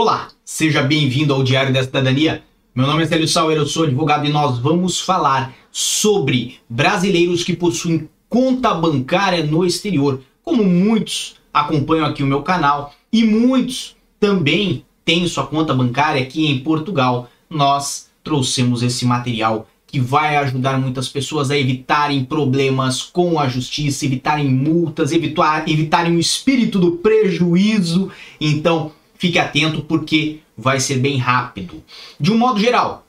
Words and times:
Olá, 0.00 0.28
seja 0.44 0.80
bem-vindo 0.80 1.34
ao 1.34 1.42
Diário 1.42 1.74
da 1.74 1.82
Cidadania. 1.82 2.44
Meu 2.72 2.86
nome 2.86 3.02
é 3.02 3.06
Célio 3.08 3.26
Sauer, 3.26 3.56
eu 3.56 3.66
sou 3.66 3.82
advogado 3.82 4.24
e 4.24 4.30
nós 4.30 4.56
vamos 4.56 5.00
falar 5.00 5.52
sobre 5.72 6.60
brasileiros 6.68 7.42
que 7.42 7.52
possuem 7.52 8.08
conta 8.28 8.72
bancária 8.74 9.44
no 9.44 9.66
exterior. 9.66 10.20
Como 10.40 10.62
muitos 10.62 11.34
acompanham 11.52 12.06
aqui 12.06 12.22
o 12.22 12.28
meu 12.28 12.42
canal 12.42 12.94
e 13.12 13.24
muitos 13.24 13.96
também 14.20 14.84
têm 15.04 15.26
sua 15.26 15.48
conta 15.48 15.74
bancária 15.74 16.22
aqui 16.22 16.46
em 16.46 16.60
Portugal, 16.60 17.28
nós 17.50 18.08
trouxemos 18.22 18.84
esse 18.84 19.04
material 19.04 19.66
que 19.84 19.98
vai 19.98 20.36
ajudar 20.36 20.78
muitas 20.78 21.08
pessoas 21.08 21.50
a 21.50 21.58
evitarem 21.58 22.24
problemas 22.24 23.02
com 23.02 23.40
a 23.40 23.48
justiça, 23.48 24.06
evitarem 24.06 24.48
multas, 24.48 25.10
evitar, 25.10 25.68
evitarem 25.68 26.14
o 26.14 26.20
espírito 26.20 26.78
do 26.78 26.92
prejuízo. 26.92 28.12
Então, 28.40 28.92
fique 29.18 29.38
atento 29.38 29.82
porque 29.82 30.40
vai 30.56 30.80
ser 30.80 30.98
bem 30.98 31.18
rápido. 31.18 31.82
De 32.18 32.32
um 32.32 32.38
modo 32.38 32.58
geral, 32.58 33.04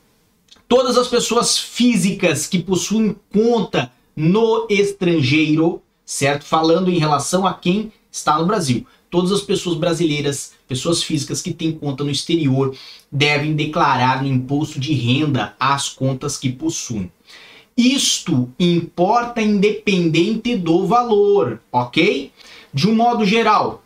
todas 0.68 0.98
as 0.98 1.08
pessoas 1.08 1.58
físicas 1.58 2.46
que 2.48 2.60
possuem 2.60 3.16
conta 3.32 3.92
no 4.16 4.68
estrangeiro, 4.70 5.82
certo? 6.06 6.44
Falando 6.44 6.92
em 6.92 7.00
relação 7.00 7.48
a 7.48 7.54
quem 7.54 7.94
está 8.12 8.38
no 8.38 8.46
Brasil. 8.46 8.86
Todas 9.10 9.32
as 9.32 9.42
pessoas 9.42 9.76
brasileiras, 9.76 10.54
pessoas 10.68 11.02
físicas 11.02 11.42
que 11.42 11.54
têm 11.54 11.72
conta 11.72 12.04
no 12.04 12.12
exterior, 12.12 12.76
devem 13.12 13.56
declarar 13.56 14.22
no 14.22 14.28
imposto 14.28 14.80
de 14.80 14.94
renda 14.94 15.56
as 15.60 15.90
contas 15.90 16.38
que 16.38 16.52
possuem. 16.52 17.12
Isto 17.76 18.52
importa 18.60 19.42
independente 19.42 20.56
do 20.56 20.86
valor, 20.86 21.62
ok? 21.72 22.32
De 22.74 22.88
um 22.88 22.94
modo 22.94 23.26
geral, 23.26 23.82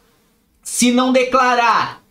se 0.61 0.91
não 0.91 1.13
declarar, 1.13 2.02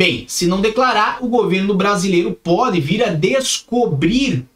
bem, 0.00 0.24
se 0.26 0.46
não 0.46 0.62
declarar, 0.62 1.18
o 1.20 1.28
governo 1.28 1.74
brasileiro 1.74 2.32
pode 2.32 2.80
vir 2.80 3.04
a 3.04 3.12
descobrir 3.12 4.46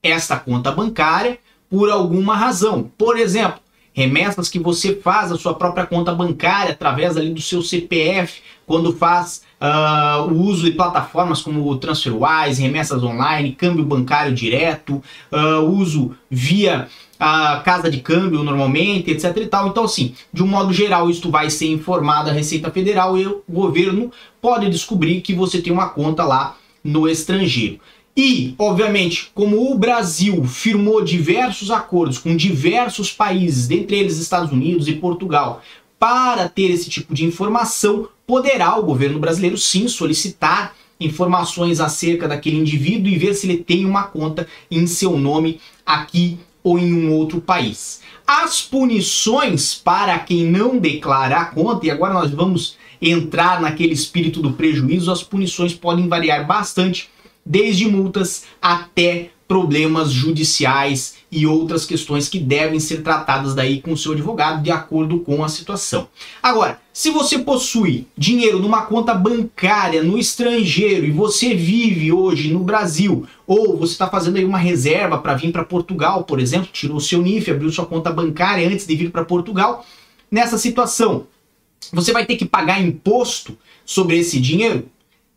esta 0.00 0.36
conta 0.36 0.70
bancária 0.70 1.36
por 1.68 1.90
alguma 1.90 2.36
razão. 2.36 2.88
Por 2.96 3.18
exemplo, 3.18 3.58
remessas 3.92 4.48
que 4.48 4.60
você 4.60 4.94
faz 4.94 5.32
a 5.32 5.36
sua 5.36 5.52
própria 5.52 5.84
conta 5.84 6.14
bancária 6.14 6.70
através 6.70 7.16
ali 7.16 7.34
do 7.34 7.42
seu 7.42 7.60
CPF, 7.60 8.40
quando 8.64 8.96
faz 8.96 9.42
uh, 9.64 10.30
o 10.30 10.42
uso 10.42 10.64
de 10.64 10.72
plataformas 10.72 11.40
como 11.40 11.76
TransferWise, 11.78 12.60
remessas 12.60 13.02
online, 13.02 13.52
câmbio 13.52 13.84
bancário 13.84 14.34
direto, 14.34 15.02
uh, 15.32 15.60
uso 15.62 16.14
via 16.30 16.88
a 17.18 17.62
casa 17.64 17.90
de 17.90 18.00
câmbio 18.00 18.42
normalmente, 18.42 19.10
etc 19.10 19.34
e 19.36 19.46
tal. 19.46 19.68
Então, 19.68 19.84
assim, 19.84 20.14
de 20.32 20.42
um 20.42 20.46
modo 20.46 20.72
geral, 20.72 21.08
isto 21.08 21.30
vai 21.30 21.48
ser 21.48 21.68
informado 21.68 22.28
à 22.28 22.32
Receita 22.32 22.70
Federal 22.70 23.16
e 23.16 23.26
o 23.26 23.42
governo 23.48 24.10
pode 24.42 24.68
descobrir 24.68 25.22
que 25.22 25.32
você 25.32 25.62
tem 25.62 25.72
uma 25.72 25.88
conta 25.88 26.24
lá 26.24 26.56
no 26.82 27.08
estrangeiro. 27.08 27.80
E, 28.16 28.54
obviamente, 28.58 29.30
como 29.34 29.72
o 29.72 29.78
Brasil 29.78 30.44
firmou 30.44 31.02
diversos 31.02 31.70
acordos 31.70 32.18
com 32.18 32.36
diversos 32.36 33.10
países, 33.10 33.66
dentre 33.66 33.96
eles 33.96 34.18
Estados 34.18 34.52
Unidos 34.52 34.86
e 34.86 34.92
Portugal, 34.92 35.62
para 35.98 36.48
ter 36.48 36.70
esse 36.70 36.88
tipo 36.90 37.14
de 37.14 37.24
informação, 37.24 38.08
poderá 38.26 38.76
o 38.76 38.82
governo 38.82 39.18
brasileiro 39.18 39.56
sim 39.56 39.88
solicitar 39.88 40.74
informações 40.98 41.80
acerca 41.80 42.28
daquele 42.28 42.56
indivíduo 42.56 43.10
e 43.10 43.18
ver 43.18 43.34
se 43.34 43.46
ele 43.46 43.62
tem 43.62 43.84
uma 43.84 44.04
conta 44.04 44.46
em 44.70 44.86
seu 44.86 45.18
nome 45.18 45.60
aqui 45.84 46.38
ou 46.62 46.78
em 46.78 46.92
um 46.94 47.12
outro 47.12 47.40
país. 47.40 48.00
As 48.26 48.62
punições 48.62 49.74
para 49.74 50.18
quem 50.18 50.46
não 50.46 50.78
declara 50.78 51.36
a 51.36 51.44
conta, 51.44 51.86
e 51.86 51.90
agora 51.90 52.14
nós 52.14 52.30
vamos 52.30 52.76
entrar 53.02 53.60
naquele 53.60 53.92
espírito 53.92 54.40
do 54.40 54.52
prejuízo, 54.52 55.12
as 55.12 55.22
punições 55.22 55.74
podem 55.74 56.08
variar 56.08 56.46
bastante 56.46 57.10
desde 57.44 57.86
multas 57.86 58.44
até 58.60 59.30
problemas 59.46 60.10
judiciais 60.10 61.16
e 61.30 61.46
outras 61.46 61.84
questões 61.84 62.28
que 62.28 62.38
devem 62.38 62.80
ser 62.80 63.02
tratadas 63.02 63.54
daí 63.54 63.80
com 63.80 63.92
o 63.92 63.96
seu 63.96 64.12
advogado 64.12 64.62
de 64.62 64.70
acordo 64.70 65.20
com 65.20 65.44
a 65.44 65.48
situação. 65.48 66.08
Agora, 66.42 66.80
se 66.92 67.10
você 67.10 67.38
possui 67.38 68.06
dinheiro 68.16 68.58
numa 68.58 68.82
conta 68.82 69.12
bancária 69.12 70.02
no 70.02 70.16
estrangeiro 70.16 71.04
e 71.04 71.10
você 71.10 71.54
vive 71.54 72.10
hoje 72.10 72.52
no 72.52 72.60
Brasil, 72.60 73.26
ou 73.46 73.76
você 73.76 73.92
está 73.92 74.08
fazendo 74.08 74.38
aí 74.38 74.44
uma 74.44 74.58
reserva 74.58 75.18
para 75.18 75.34
vir 75.34 75.52
para 75.52 75.64
Portugal, 75.64 76.24
por 76.24 76.40
exemplo, 76.40 76.70
tirou 76.72 76.98
seu 76.98 77.20
NIF, 77.20 77.50
abriu 77.50 77.70
sua 77.70 77.86
conta 77.86 78.10
bancária 78.10 78.66
antes 78.66 78.86
de 78.86 78.96
vir 78.96 79.10
para 79.10 79.24
Portugal, 79.24 79.84
nessa 80.30 80.56
situação, 80.56 81.26
você 81.92 82.12
vai 82.12 82.24
ter 82.24 82.36
que 82.36 82.46
pagar 82.46 82.80
imposto 82.80 83.58
sobre 83.84 84.18
esse 84.18 84.40
dinheiro? 84.40 84.88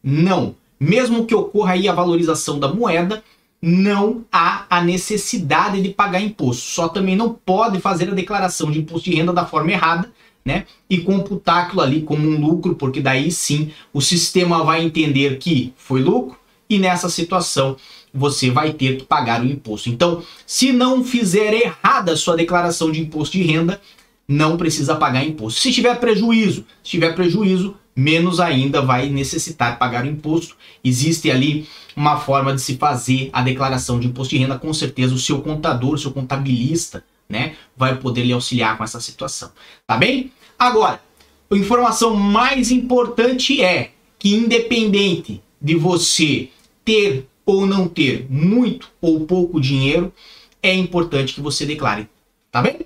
Não 0.01 0.55
mesmo 0.79 1.25
que 1.25 1.35
ocorra 1.35 1.73
aí 1.73 1.87
a 1.87 1.93
valorização 1.93 2.59
da 2.59 2.67
moeda, 2.67 3.23
não 3.61 4.25
há 4.31 4.65
a 4.69 4.81
necessidade 4.81 5.81
de 5.81 5.89
pagar 5.89 6.21
imposto. 6.21 6.63
Só 6.63 6.87
também 6.87 7.15
não 7.15 7.33
pode 7.33 7.79
fazer 7.79 8.09
a 8.09 8.13
declaração 8.13 8.69
de 8.71 8.79
imposto 8.79 9.09
de 9.09 9.15
renda 9.15 9.33
da 9.33 9.45
forma 9.45 9.71
errada, 9.71 10.11
né? 10.45 10.65
E 10.89 10.99
computar 10.99 11.65
aquilo 11.65 11.81
ali 11.81 12.01
como 12.01 12.27
um 12.27 12.39
lucro, 12.39 12.75
porque 12.75 13.01
daí 13.01 13.31
sim 13.31 13.71
o 13.91 14.01
sistema 14.01 14.63
vai 14.63 14.83
entender 14.83 15.37
que 15.39 15.73
foi 15.75 16.01
lucro 16.01 16.37
e 16.69 16.77
nessa 16.77 17.09
situação 17.09 17.75
você 18.13 18.49
vai 18.49 18.73
ter 18.73 18.97
que 18.97 19.05
pagar 19.05 19.41
o 19.41 19.45
imposto. 19.45 19.89
Então, 19.89 20.23
se 20.45 20.71
não 20.71 21.03
fizer 21.03 21.53
errada 21.53 22.13
a 22.13 22.17
sua 22.17 22.35
declaração 22.35 22.91
de 22.91 23.01
imposto 23.01 23.37
de 23.37 23.43
renda, 23.43 23.81
não 24.27 24.57
precisa 24.57 24.95
pagar 24.95 25.25
imposto. 25.25 25.59
Se 25.59 25.71
tiver 25.71 25.95
prejuízo, 25.99 26.65
se 26.83 26.91
tiver 26.91 27.13
prejuízo, 27.13 27.75
menos 27.97 28.39
ainda 28.39 28.79
vai 28.79 29.09
necessitar 29.09 29.79
pagar 29.79 30.05
o 30.05 30.07
imposto. 30.07 30.55
Existe 30.83 31.31
ali 31.31 31.67
uma 31.95 32.19
forma 32.19 32.53
de 32.53 32.61
se 32.61 32.77
fazer 32.77 33.31
a 33.33 33.41
declaração 33.41 33.99
de 33.99 34.05
imposto 34.05 34.35
de 34.35 34.41
renda, 34.41 34.59
com 34.59 34.71
certeza 34.71 35.15
o 35.15 35.17
seu 35.17 35.41
contador, 35.41 35.95
o 35.95 35.97
seu 35.97 36.11
contabilista, 36.11 37.03
né, 37.27 37.55
vai 37.75 37.97
poder 37.97 38.23
lhe 38.23 38.31
auxiliar 38.31 38.77
com 38.77 38.83
essa 38.83 39.01
situação. 39.01 39.51
Tá 39.87 39.97
bem? 39.97 40.31
Agora, 40.59 41.01
a 41.49 41.55
informação 41.55 42.15
mais 42.15 42.69
importante 42.69 43.63
é 43.63 43.91
que 44.19 44.35
independente 44.35 45.41
de 45.59 45.75
você 45.75 46.49
ter 46.85 47.27
ou 47.43 47.65
não 47.65 47.87
ter 47.87 48.27
muito 48.29 48.89
ou 49.01 49.21
pouco 49.21 49.59
dinheiro, 49.59 50.13
é 50.61 50.73
importante 50.73 51.33
que 51.33 51.41
você 51.41 51.65
declare. 51.65 52.07
Tá 52.51 52.61
bem? 52.61 52.81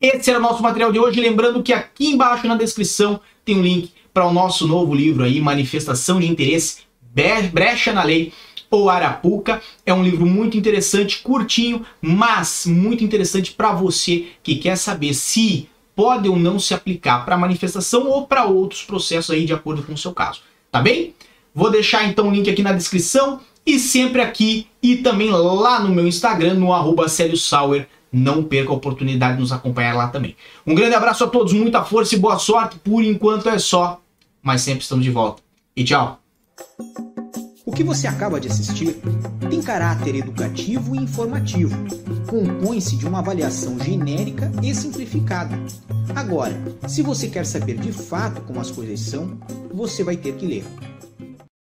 Esse 0.00 0.28
era 0.28 0.38
o 0.38 0.42
nosso 0.42 0.62
material 0.62 0.92
de 0.92 0.98
hoje. 0.98 1.20
Lembrando 1.20 1.62
que 1.62 1.72
aqui 1.72 2.08
embaixo 2.08 2.46
na 2.46 2.56
descrição 2.56 3.18
tem 3.44 3.56
um 3.56 3.62
link 3.62 3.90
para 4.16 4.26
o 4.26 4.32
nosso 4.32 4.66
novo 4.66 4.94
livro 4.94 5.24
aí, 5.24 5.42
Manifestação 5.42 6.18
de 6.18 6.26
Interesse, 6.26 6.78
Brecha 7.52 7.92
na 7.92 8.02
Lei 8.02 8.32
ou 8.70 8.88
Arapuca. 8.88 9.60
É 9.84 9.92
um 9.92 10.02
livro 10.02 10.24
muito 10.24 10.56
interessante, 10.56 11.18
curtinho, 11.18 11.84
mas 12.00 12.64
muito 12.64 13.04
interessante 13.04 13.52
para 13.52 13.72
você 13.72 14.28
que 14.42 14.56
quer 14.56 14.76
saber 14.76 15.12
se 15.12 15.68
pode 15.94 16.30
ou 16.30 16.38
não 16.38 16.58
se 16.58 16.72
aplicar 16.72 17.26
para 17.26 17.36
manifestação 17.36 18.08
ou 18.08 18.26
para 18.26 18.46
outros 18.46 18.82
processos 18.82 19.32
aí 19.32 19.44
de 19.44 19.52
acordo 19.52 19.82
com 19.82 19.92
o 19.92 19.98
seu 19.98 20.14
caso. 20.14 20.40
Tá 20.72 20.80
bem? 20.80 21.14
Vou 21.54 21.70
deixar 21.70 22.08
então 22.08 22.28
o 22.28 22.32
link 22.32 22.48
aqui 22.48 22.62
na 22.62 22.72
descrição 22.72 23.40
e 23.66 23.78
sempre 23.78 24.22
aqui 24.22 24.66
e 24.82 24.96
também 24.96 25.28
lá 25.28 25.78
no 25.78 25.94
meu 25.94 26.06
Instagram, 26.06 26.54
no 26.54 26.72
arroba 26.72 27.06
Sauer. 27.06 27.86
Não 28.10 28.42
perca 28.42 28.70
a 28.70 28.76
oportunidade 28.76 29.34
de 29.34 29.40
nos 29.42 29.52
acompanhar 29.52 29.94
lá 29.94 30.08
também. 30.08 30.34
Um 30.66 30.74
grande 30.74 30.94
abraço 30.94 31.22
a 31.22 31.26
todos, 31.26 31.52
muita 31.52 31.84
força 31.84 32.14
e 32.14 32.18
boa 32.18 32.38
sorte. 32.38 32.78
Por 32.78 33.04
enquanto 33.04 33.50
é 33.50 33.58
só 33.58 34.00
mas 34.46 34.62
sempre 34.62 34.82
estamos 34.82 35.04
de 35.04 35.10
volta. 35.10 35.42
E 35.74 35.82
tchau! 35.82 36.20
O 37.64 37.72
que 37.72 37.82
você 37.82 38.06
acaba 38.06 38.40
de 38.40 38.46
assistir 38.46 38.96
tem 39.50 39.60
caráter 39.60 40.14
educativo 40.14 40.94
e 40.94 41.00
informativo. 41.00 41.76
Compõe-se 42.28 42.96
de 42.96 43.08
uma 43.08 43.18
avaliação 43.18 43.76
genérica 43.76 44.48
e 44.62 44.72
simplificada. 44.72 45.58
Agora, 46.14 46.56
se 46.86 47.02
você 47.02 47.26
quer 47.26 47.44
saber 47.44 47.76
de 47.78 47.90
fato 47.90 48.40
como 48.42 48.60
as 48.60 48.70
coisas 48.70 49.00
são, 49.00 49.36
você 49.74 50.04
vai 50.04 50.16
ter 50.16 50.36
que 50.36 50.46
ler. 50.46 50.64